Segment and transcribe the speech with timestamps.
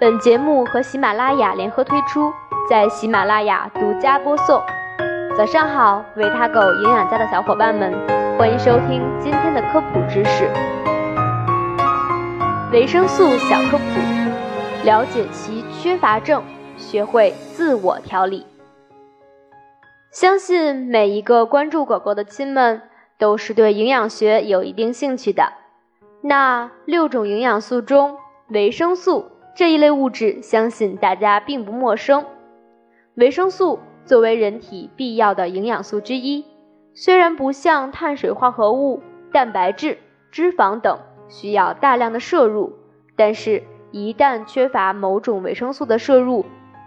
[0.00, 2.32] 本节目和喜马拉雅联合推出，
[2.70, 4.58] 在喜马拉雅独家播送。
[5.36, 7.92] 早上好，维他狗营养家的小伙伴们，
[8.38, 10.48] 欢迎收听今天的科普知识。
[12.72, 16.42] 维生素小科普，了解其缺乏症，
[16.78, 18.46] 学会自我调理。
[20.10, 22.80] 相信每一个关注狗狗的亲们
[23.18, 25.52] 都是对营养学有一定兴趣的。
[26.22, 28.16] 那六种营养素中，
[28.48, 32.24] 维生素这一类物质，相信大家并不陌生。
[33.14, 36.44] 维生素作为人体必要的营养素之一，
[36.94, 39.02] 虽然不像碳水化合物、
[39.32, 39.98] 蛋白质、
[40.30, 42.72] 脂肪等需要大量的摄入，
[43.16, 46.44] 但是，一旦缺乏某种维生素的摄入，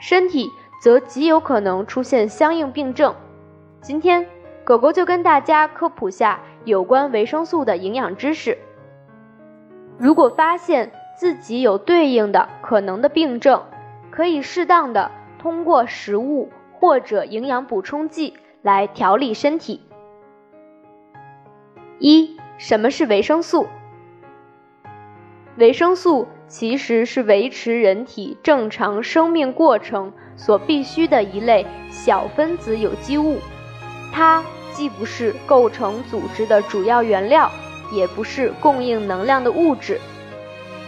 [0.00, 0.50] 身体。
[0.78, 3.14] 则极有可能出现相应病症。
[3.80, 4.26] 今天，
[4.62, 8.58] 狗狗就跟大家科普下有关维生素的营养知识。
[9.96, 13.62] 如果发现自己有对应的可能的病症，
[14.10, 19.80] 可以适当的通过食物或者营养补充剂来调理身体。
[21.98, 23.66] 一、什么是维生素？
[25.56, 33.38] 维生素其实是维持人体正常生命过程所必需的一类小分子有机物，
[34.12, 37.50] 它既不是构成组织的主要原料，
[37.90, 39.98] 也不是供应能量的物质。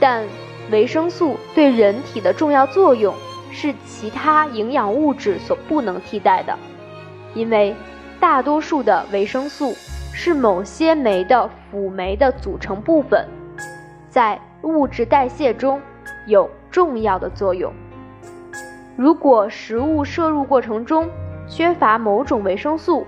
[0.00, 0.24] 但
[0.72, 3.14] 维生素对人体的重要作用
[3.52, 6.58] 是其他营养物质所不能替代的，
[7.34, 7.76] 因为
[8.18, 9.72] 大多数的维生素
[10.12, 13.28] 是某些酶的辅酶的组成部分，
[14.08, 14.40] 在。
[14.62, 15.80] 物质代谢中
[16.26, 17.72] 有重要的作用。
[18.94, 21.08] 如果食物摄入过程中
[21.48, 23.06] 缺乏某种维生素，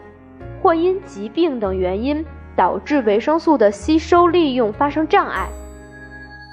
[0.63, 2.25] 或因疾病等原因
[2.57, 5.47] 导致维生素的吸收利用发生障碍，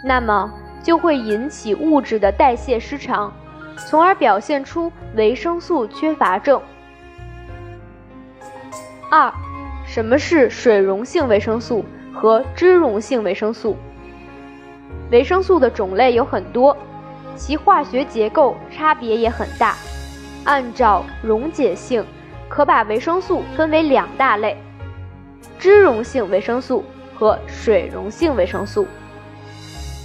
[0.04, 3.34] 那么就会引起物质的代谢失常，
[3.76, 6.62] 从而表现出维生素缺乏症。
[9.12, 9.34] 二，
[9.86, 13.76] 什么是水溶性维生素和脂溶性维生素？
[15.12, 16.78] 维生素的种类有很多，
[17.36, 19.76] 其化学结构差别也很大。
[20.46, 22.06] 按照溶解性，
[22.48, 24.56] 可把维生素分为两大类：
[25.58, 26.86] 脂溶性维生素
[27.16, 28.88] 和水溶性维生素。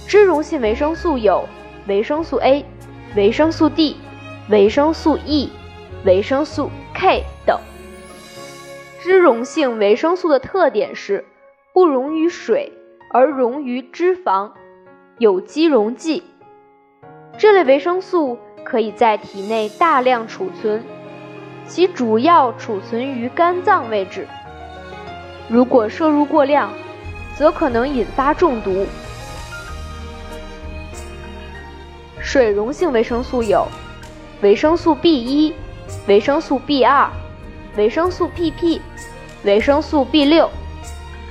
[0.07, 1.47] 脂溶性维生素有
[1.87, 2.63] 维生素 A、
[3.15, 3.97] 维生素 D、
[4.49, 5.49] 维生素 E、
[6.05, 7.59] 维生素 K 等。
[9.01, 11.25] 脂溶性维生素的特点是
[11.73, 12.71] 不溶于水，
[13.11, 14.51] 而溶于脂肪。
[15.17, 16.23] 有机溶剂，
[17.37, 20.83] 这类维生素可以在体内大量储存，
[21.65, 24.27] 其主要储存于肝脏位置。
[25.47, 26.69] 如果摄入过量，
[27.35, 28.85] 则可能引发中毒。
[32.25, 33.67] 水溶性维生素有
[34.41, 35.53] 维生素 B1、
[36.07, 37.07] 维生素 B2、
[37.77, 38.81] 维生素 PP、
[39.43, 40.49] 维生素 B6、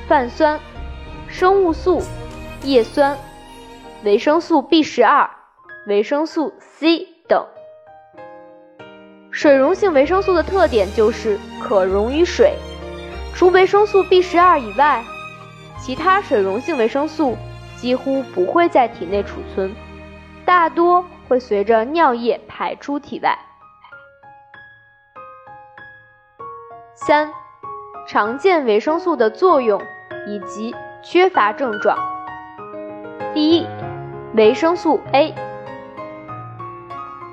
[0.06, 0.58] 泛酸、
[1.26, 2.00] 生物素、
[2.62, 3.18] 叶酸。
[4.04, 5.28] 维生素 B 十二、
[5.88, 7.44] 维生素 C 等。
[9.32, 12.54] 水溶性维生素的特点就是可溶于水，
[13.34, 15.02] 除维生素 B 十二以外，
[15.80, 17.36] 其他水溶性维生素
[17.76, 19.74] 几乎不会在体内储存，
[20.44, 23.38] 大多会随着尿液排出体外。
[26.94, 27.32] 三、
[28.06, 29.80] 常见维生素的作用
[30.26, 31.98] 以及缺乏症状。
[33.32, 33.66] 第一。
[34.36, 35.32] 维生素 A，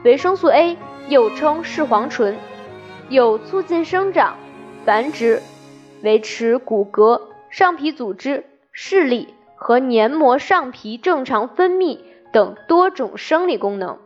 [0.04, 2.38] 维生素 A 又称视黄醇，
[3.10, 4.36] 有促进生长、
[4.86, 5.42] 繁殖、
[6.04, 11.98] 维持骨骼、上皮组织、视力和黏膜上皮正常分泌
[12.32, 13.98] 等多种生理功能。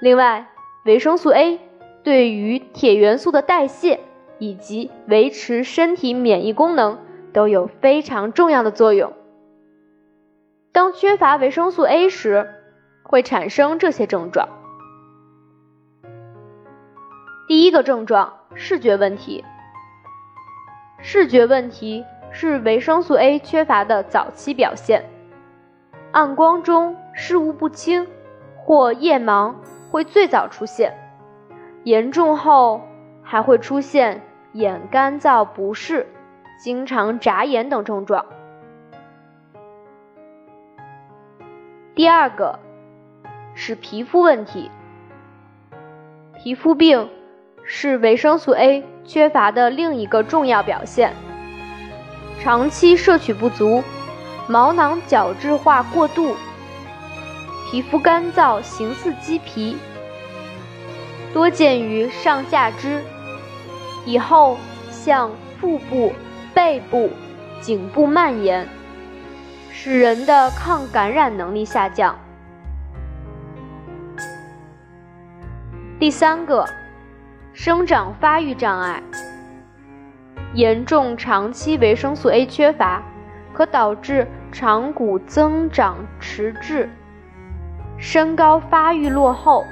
[0.00, 0.48] 另外，
[0.84, 1.60] 维生素 A
[2.02, 4.00] 对于铁元素的代谢
[4.38, 6.98] 以及维持身体免疫功能
[7.32, 9.12] 都有非常重要的作用。
[10.72, 12.48] 当缺乏维生素 A 时，
[13.04, 14.48] 会产生这些症状。
[17.46, 19.44] 第一个症状，视觉问题。
[21.02, 25.04] 视觉问题是维生素 A 缺乏的早期表现，
[26.12, 28.06] 暗光中视物不清
[28.56, 29.54] 或夜盲
[29.90, 30.96] 会最早出现，
[31.84, 32.80] 严重后
[33.22, 34.22] 还会出现
[34.52, 36.06] 眼干燥不适、
[36.62, 38.24] 经常眨眼等症状。
[41.94, 42.58] 第二个
[43.54, 44.70] 是皮肤问题，
[46.38, 47.10] 皮肤病
[47.64, 51.12] 是维生素 A 缺乏的另一个重要表现。
[52.40, 53.82] 长期摄取不足，
[54.48, 56.34] 毛囊角质化过度，
[57.72, 59.78] 皮肤干燥，形似鸡皮，
[61.32, 63.00] 多见于上下肢，
[64.04, 64.58] 以后
[64.90, 66.12] 向腹部、
[66.52, 67.08] 背部、
[67.62, 68.68] 颈部蔓延，
[69.70, 72.14] 使人的抗感染能力下降。
[75.98, 76.66] 第三个，
[77.54, 79.02] 生长发育障碍，
[80.52, 83.02] 严重长期维生素 A 缺乏，
[83.54, 86.90] 可导致长骨增长迟滞。
[88.04, 89.64] 身高发育落后，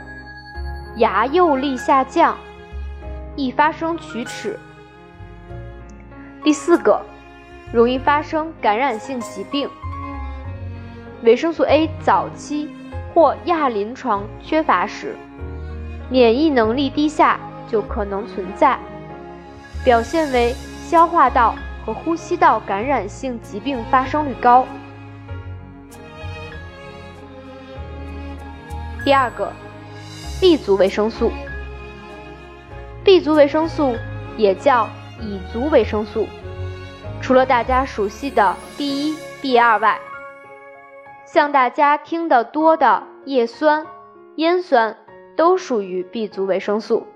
[0.98, 2.36] 牙釉力下降，
[3.34, 4.56] 易发生龋齿。
[6.44, 7.02] 第四个，
[7.72, 9.68] 容易发生感染性疾病。
[11.24, 12.70] 维生素 A 早期
[13.12, 15.16] 或亚临床缺乏时，
[16.08, 17.36] 免疫能力低下
[17.66, 18.78] 就可能存在，
[19.84, 20.54] 表现为
[20.86, 24.64] 消化道和呼吸道感染性疾病发生率高。
[29.02, 29.50] 第二个
[30.40, 31.32] ，B 族维生素。
[33.02, 33.96] B 族维生素
[34.36, 34.88] 也叫
[35.20, 36.26] 乙族维生素，
[37.22, 39.98] 除了大家熟悉的 B 一、B 二外，
[41.24, 43.86] 像大家听得多的叶酸、
[44.36, 44.94] 烟酸
[45.34, 47.06] 都属于 B 族维生素。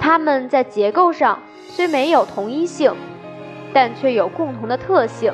[0.00, 1.38] 它们在结构上
[1.68, 2.92] 虽没有同一性，
[3.72, 5.32] 但却有共同的特性。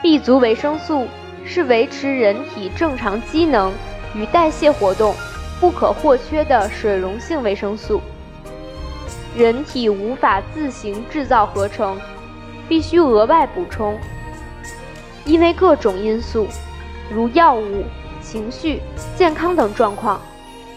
[0.00, 1.08] B 族维生素
[1.44, 3.72] 是维持人体正常机能。
[4.14, 5.14] 与代谢活动
[5.60, 8.00] 不可或缺的水溶性维生素，
[9.36, 11.98] 人体无法自行制造合成，
[12.68, 13.98] 必须额外补充。
[15.24, 16.46] 因为各种因素，
[17.10, 17.84] 如药物、
[18.20, 18.80] 情绪、
[19.16, 20.20] 健康等状况，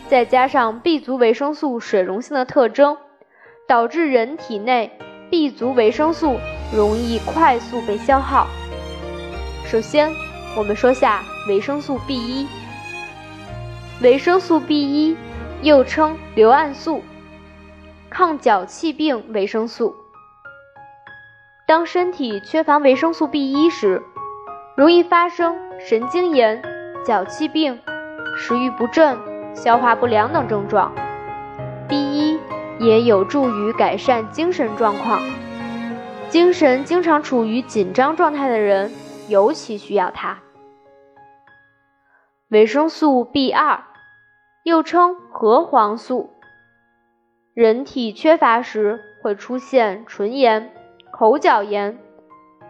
[0.07, 2.97] 再加上 B 族维生素水溶性的特征，
[3.67, 4.91] 导致人体内
[5.29, 6.39] B 族维生素
[6.73, 8.47] 容易快速被消耗。
[9.65, 10.09] 首先，
[10.55, 12.47] 我们说下维生素 B 一。
[13.99, 15.17] 维生素 B 一，
[15.63, 17.01] 又称硫胺素，
[18.11, 19.95] 抗脚气病维生素。
[21.65, 24.03] 当身体缺乏维生素 B 一时，
[24.75, 26.61] 容易发生神经炎、
[27.03, 27.79] 脚气病、
[28.37, 29.17] 食欲不振、
[29.55, 30.93] 消化不良等症状。
[31.87, 32.39] B 一
[32.79, 35.23] 也有助于改善精神状况，
[36.29, 38.91] 精神经常处于紧张状态的人
[39.27, 40.37] 尤其需要它。
[42.49, 43.83] 维生素 B 二，
[44.63, 46.31] 又称核黄素。
[47.53, 50.71] 人体缺乏时会出现唇炎、
[51.11, 51.99] 口角炎、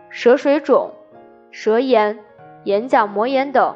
[0.09, 0.95] 舌水肿、
[1.51, 2.18] 舌炎、
[2.63, 3.75] 眼角膜炎等，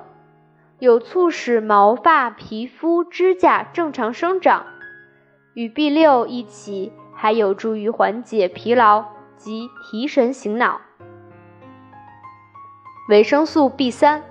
[0.79, 4.65] 有促使毛发、皮肤、指甲正常生长。
[5.53, 9.05] 与 B 六一起，还有助于缓解疲劳
[9.37, 10.81] 及提神醒脑。
[13.07, 14.23] 维生素 B 三。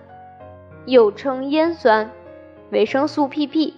[0.87, 2.11] 又称烟酸，
[2.71, 3.75] 维生素 PP，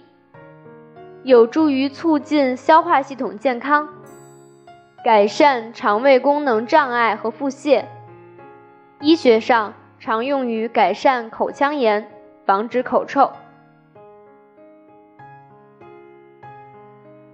[1.23, 3.89] 有助于促进消化系统健康，
[5.03, 7.85] 改善肠胃功能障碍和腹泻。
[9.01, 12.09] 医学上常用于改善口腔炎，
[12.45, 13.31] 防止口臭。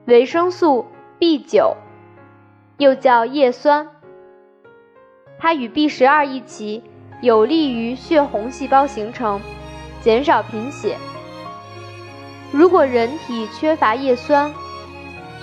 [0.06, 0.88] 维生素
[1.20, 1.78] B 九，
[2.78, 3.88] 又叫叶酸，
[5.38, 6.84] 它与 B 十二一起，
[7.22, 9.40] 有利于血红细胞形成。
[10.02, 10.98] 减少贫血。
[12.52, 14.52] 如果人体缺乏叶酸，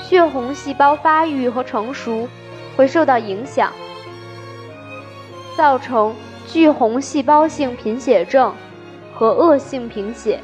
[0.02, 2.28] 血红细胞发育和成熟
[2.76, 3.72] 会受到影响，
[5.56, 6.14] 造成
[6.46, 8.52] 巨红细胞性贫血症
[9.14, 10.40] 和恶性贫血。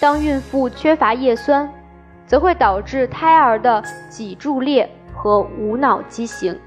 [0.00, 1.68] 当孕妇缺乏叶酸，
[2.26, 6.58] 则会导致胎儿的脊柱裂和无脑畸形。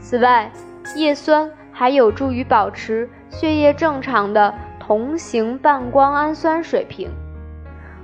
[0.00, 0.50] 此外，
[0.96, 3.08] 叶酸还有助于保持。
[3.36, 7.10] 血液正常的同型半胱氨酸水平，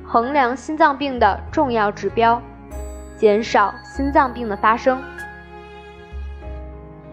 [0.04, 2.42] 衡量心脏病的重要指标，
[3.16, 5.00] 减少心脏病的发生。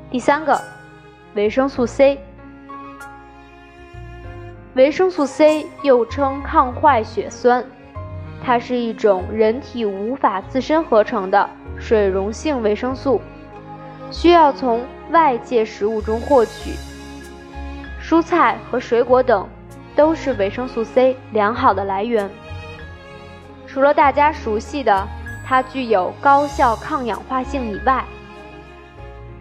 [0.09, 0.59] 第三个，
[1.36, 2.19] 维生素 C。
[4.74, 7.63] 维生素 C 又称抗坏血酸，
[8.43, 11.47] 它是一种人体无法自身合成的
[11.77, 13.21] 水溶性维生素，
[14.09, 16.71] 需要从外界食物中获取。
[18.07, 19.45] 蔬菜和水果等
[19.93, 22.29] 都是维生素 C 良好的来源。
[23.67, 25.05] 除了大家熟悉的
[25.45, 28.05] 它具有高效抗氧化性以外，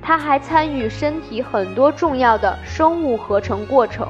[0.02, 4.08] 它还参与身体很多重要的生物合成过程。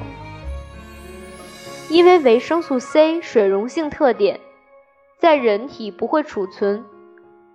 [1.87, 4.39] 因为维生素 C 水溶性特点，
[5.19, 6.83] 在人体不会储存，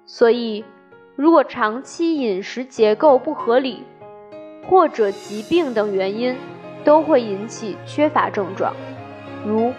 [0.07, 0.65] 所以
[1.17, 3.83] 如果长期饮食结构不合理，
[4.69, 6.37] 或者疾病等原因。
[6.85, 8.75] 都会引起缺乏症状，
[9.45, 9.73] 如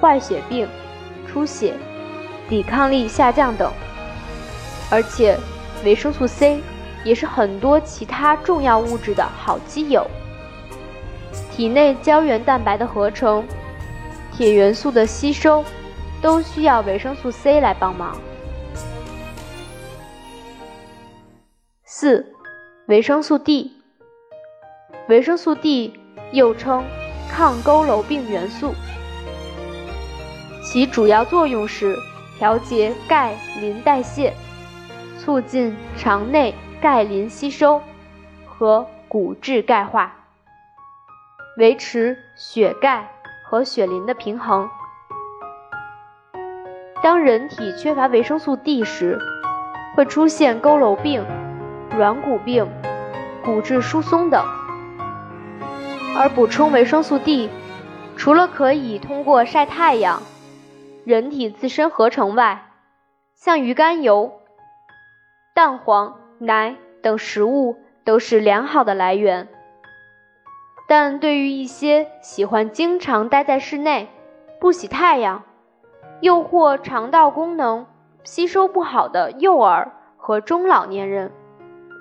[0.00, 0.68] 坏血病、
[1.26, 1.74] 出血、
[2.48, 3.72] 抵抗力下降等。
[4.90, 5.38] 而且，
[5.84, 6.60] 维生素 C
[7.04, 10.06] 也是很多其他重要物质的好基友。
[11.50, 13.44] 体内胶原蛋白的合成、
[14.32, 15.64] 铁元素的吸收，
[16.20, 18.16] 都需要维生素 C 来帮忙。
[21.84, 22.34] 四、
[22.86, 23.72] 维生素 D。
[25.08, 25.92] 维生素 D
[26.32, 26.82] 又称
[27.30, 28.74] 抗佝偻病元素，
[30.64, 31.94] 其主要作用是
[32.38, 34.32] 调节钙磷代谢，
[35.18, 37.80] 促进肠内钙磷吸收
[38.46, 40.16] 和骨质钙化。
[41.58, 43.10] 维持血钙
[43.44, 44.66] 和血磷的平衡。
[47.02, 49.18] 当人体缺乏维生素 D 时，
[49.94, 51.22] 会出现佝偻病、
[51.94, 52.66] 软骨病、
[53.44, 54.42] 骨质疏松等。
[56.14, 57.48] 而补充维生素 D，
[58.16, 60.22] 除了可以通过晒太阳、
[61.04, 62.70] 人体自身合成外，
[63.34, 64.40] 像鱼肝油、
[65.54, 69.48] 蛋黄、奶等食物都是良好的来源。
[70.86, 74.10] 但对于一些喜欢经常待在室内、
[74.60, 75.42] 不喜太阳，
[76.20, 77.86] 又或肠道功能
[78.22, 81.32] 吸收不好的幼儿和中老年人，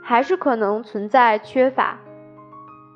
[0.03, 1.98] 还是可能存在缺乏，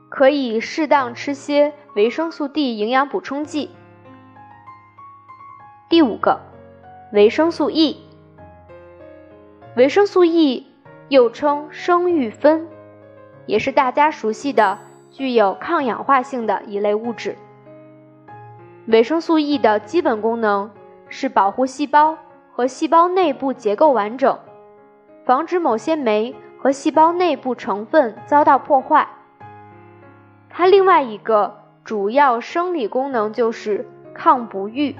[0.09, 3.71] 可以适当吃些维生素 D 营养补充剂。
[5.89, 6.39] 第五个，
[7.13, 8.01] 维生素 E。
[9.75, 10.67] 维生素 E
[11.09, 12.67] 又称生育酚，
[13.45, 14.79] 也是大家熟悉的。
[15.11, 17.37] 具有抗氧化性的一类物质。
[18.87, 20.69] 维生素 E 的基本功能
[21.07, 22.17] 是保护细胞
[22.51, 24.37] 和细胞内部结构完整，
[25.23, 29.07] 防止某些酶和细胞内部成分遭到破坏。
[30.55, 34.95] 它另外一个主要生理功能就是抗不育，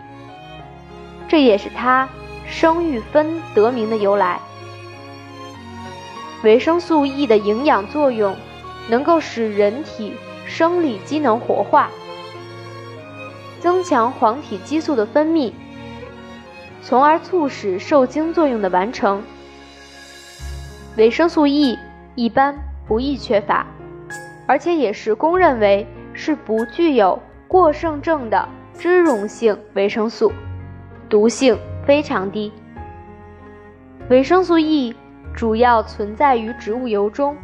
[1.28, 2.10] 这也是它
[2.46, 4.40] 生育酚得名的由来。
[6.44, 8.36] 维生素 E 的营养作用。
[8.88, 10.14] 能够使人体
[10.46, 11.90] 生理机能活化，
[13.60, 15.52] 增强黄体激素的分泌，
[16.84, 19.24] 从而促使受精作用的完成。
[20.98, 21.80] 维生素 E
[22.14, 22.56] 一般
[22.88, 23.66] 不易缺乏，
[24.48, 30.32] 而且也是公认为是不具有过剩症的脂溶性维生素，
[31.10, 32.52] 毒性非常低。
[34.10, 34.96] 维生素 E
[35.34, 37.36] 主要存在于植物油中。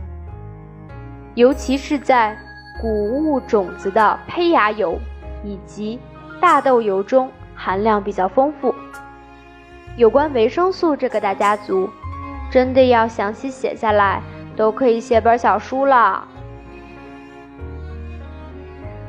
[1.33, 2.37] 尤其是在
[2.81, 4.99] 谷物种子的胚芽油
[5.45, 5.97] 以及
[6.41, 8.75] 大豆油中含量比较丰富。
[9.95, 11.89] 有关维生素这个大家族，
[12.51, 14.21] 真的要详细写下来，
[14.57, 16.27] 都可以写本小书了。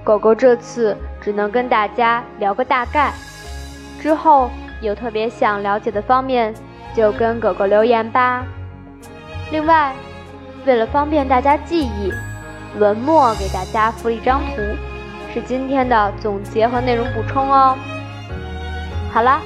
[0.04, 3.12] 狗狗这次只能跟大家聊个大概，
[4.00, 6.54] 之后有特别想了解的方面，
[6.94, 8.44] 就跟狗狗留言吧。
[9.50, 9.92] 另外。
[10.64, 12.12] 为了方便大家记忆，
[12.78, 14.62] 文末给大家附了一张图，
[15.34, 17.76] 是今天的总结和内容补充哦。
[19.12, 19.40] 好啦，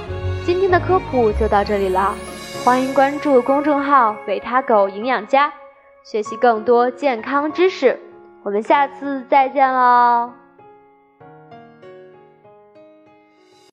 [0.44, 2.14] 今天的科普就到这里了，
[2.62, 5.50] 欢迎关注公众号“维他狗营养家”，
[6.04, 7.98] 学习更多健康知识。
[8.42, 10.45] 我们下次再见喽。